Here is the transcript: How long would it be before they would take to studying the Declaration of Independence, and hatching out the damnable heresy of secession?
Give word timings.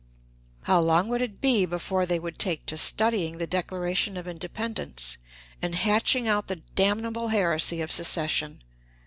How 0.63 0.79
long 0.79 1.09
would 1.09 1.21
it 1.21 1.41
be 1.41 1.63
before 1.67 2.07
they 2.07 2.17
would 2.17 2.39
take 2.39 2.65
to 2.65 2.75
studying 2.75 3.37
the 3.37 3.45
Declaration 3.45 4.17
of 4.17 4.27
Independence, 4.27 5.19
and 5.61 5.75
hatching 5.75 6.27
out 6.27 6.47
the 6.47 6.63
damnable 6.73 7.27
heresy 7.27 7.81
of 7.81 7.91
secession? 7.91 8.63